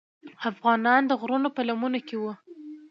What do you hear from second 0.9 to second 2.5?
د غرونو په لمنو کې وو.